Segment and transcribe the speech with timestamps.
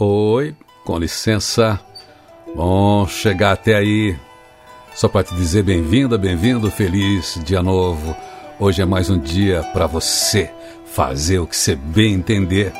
[0.00, 0.54] Oi,
[0.84, 1.80] com licença.
[2.54, 4.16] Bom chegar até aí.
[4.94, 8.16] Só para te dizer bem-vinda, bem-vindo, feliz dia novo.
[8.60, 10.52] Hoje é mais um dia para você
[10.86, 12.72] fazer o que você bem entender.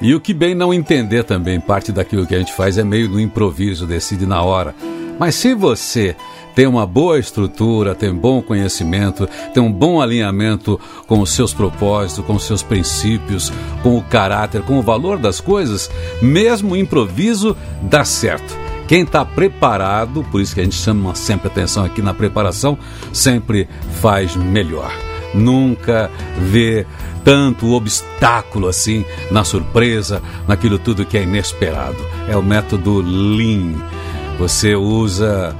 [0.00, 3.08] E o que bem não entender também, parte daquilo que a gente faz é meio
[3.08, 4.72] no improviso, decide na hora.
[5.18, 6.14] Mas se você
[6.54, 12.24] tem uma boa estrutura, tem bom conhecimento, tem um bom alinhamento com os seus propósitos,
[12.24, 13.52] com os seus princípios,
[13.82, 15.90] com o caráter, com o valor das coisas,
[16.22, 18.56] mesmo o improviso dá certo.
[18.88, 22.78] Quem está preparado, por isso que a gente chama sempre atenção aqui na preparação,
[23.12, 23.68] sempre
[24.00, 24.92] faz melhor.
[25.34, 26.86] Nunca vê
[27.24, 31.98] tanto obstáculo assim na surpresa, naquilo tudo que é inesperado.
[32.28, 33.74] É o método Lean.
[34.38, 35.54] Você usa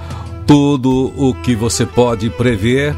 [0.46, 2.94] tudo o que você pode prever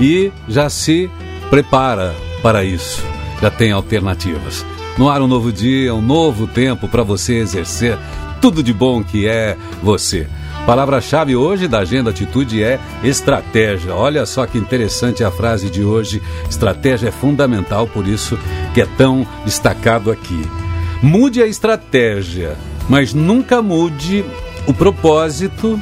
[0.00, 1.10] e já se
[1.50, 3.02] prepara para isso.
[3.40, 4.64] Já tem alternativas.
[4.96, 7.96] No ar um novo dia, um novo tempo para você exercer
[8.40, 10.26] tudo de bom que é você.
[10.66, 13.94] Palavra-chave hoje da Agenda Atitude é estratégia.
[13.94, 16.20] Olha só que interessante a frase de hoje.
[16.48, 18.38] Estratégia é fundamental, por isso
[18.74, 20.44] que é tão destacado aqui.
[21.02, 22.56] Mude a estratégia,
[22.88, 24.24] mas nunca mude
[24.68, 25.80] o propósito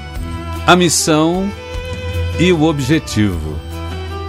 [0.64, 1.50] a missão
[2.38, 3.56] e o objetivo.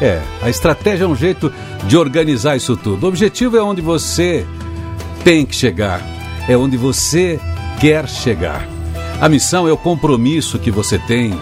[0.02, 3.06] É, a estratégia é um jeito de organizar isso tudo.
[3.06, 4.46] O objetivo é onde você
[5.24, 6.02] tem que chegar,
[6.50, 7.40] é onde você
[7.80, 8.68] quer chegar.
[9.22, 11.40] A missão é o compromisso que você tem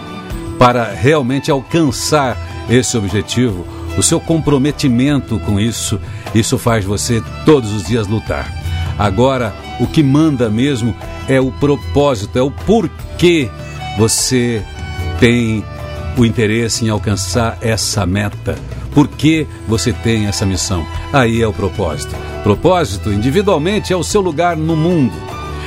[0.58, 2.36] para realmente alcançar
[2.68, 5.98] esse objetivo, o seu comprometimento com isso,
[6.34, 8.65] isso faz você todos os dias lutar.
[8.98, 10.94] Agora, o que manda mesmo
[11.28, 13.50] é o propósito, é o porquê
[13.98, 14.62] você
[15.18, 15.64] tem
[16.16, 18.56] o interesse em alcançar essa meta?
[18.92, 20.86] Por que você tem essa missão?
[21.12, 22.14] Aí é o propósito.
[22.42, 25.12] Propósito, individualmente, é o seu lugar no mundo.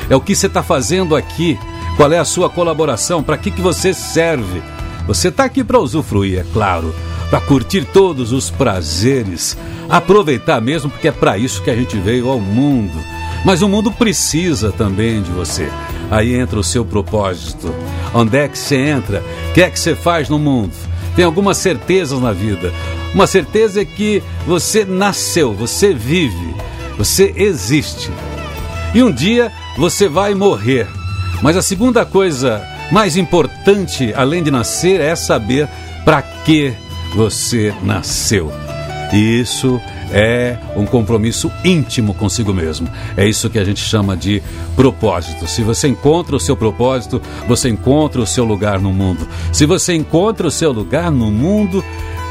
[0.09, 1.57] É o que você está fazendo aqui.
[1.95, 3.21] Qual é a sua colaboração?
[3.21, 4.63] Para que, que você serve?
[5.05, 6.93] Você está aqui para usufruir, é claro,
[7.29, 9.57] para curtir todos os prazeres,
[9.87, 12.97] aproveitar mesmo, porque é para isso que a gente veio ao mundo.
[13.45, 15.69] Mas o mundo precisa também de você.
[16.11, 17.73] Aí entra o seu propósito.
[18.13, 19.23] Onde é que você entra?
[19.49, 20.73] O que é que você faz no mundo?
[21.15, 22.71] Tem algumas certezas na vida.
[23.13, 26.55] Uma certeza é que você nasceu, você vive,
[26.97, 28.11] você existe.
[28.93, 30.87] E um dia você vai morrer.
[31.41, 32.61] Mas a segunda coisa
[32.91, 35.67] mais importante, além de nascer, é saber
[36.03, 36.73] para que
[37.15, 38.51] você nasceu.
[39.13, 39.98] E isso é
[40.75, 42.89] um compromisso íntimo consigo mesmo.
[43.15, 44.41] É isso que a gente chama de
[44.75, 45.47] propósito.
[45.47, 49.27] Se você encontra o seu propósito, você encontra o seu lugar no mundo.
[49.51, 51.83] Se você encontra o seu lugar no mundo,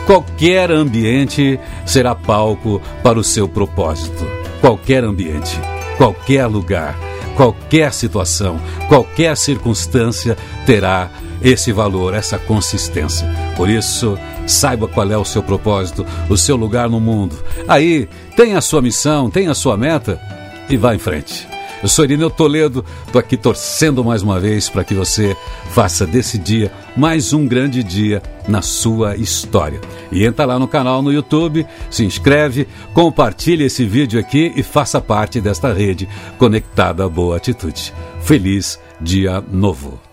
[0.07, 4.27] qualquer ambiente será palco para o seu propósito.
[4.61, 5.59] Qualquer ambiente,
[5.97, 6.99] qualquer lugar,
[7.39, 11.09] qualquer situação, qualquer circunstância terá
[11.41, 13.33] esse valor, essa consistência.
[13.57, 17.37] Por isso, saiba qual é o seu propósito, o seu lugar no mundo.
[17.69, 20.21] Aí, tem a sua missão, tem a sua meta
[20.69, 21.47] e vá em frente.
[21.83, 25.37] Eu sou Irineu Toledo, estou aqui torcendo mais uma vez para que você
[25.71, 29.81] faça desse dia mais um grande dia na sua história.
[30.11, 35.01] E entra lá no canal no YouTube, se inscreve, compartilhe esse vídeo aqui e faça
[35.01, 37.93] parte desta rede conectada à boa atitude.
[38.21, 40.08] Feliz dia novo!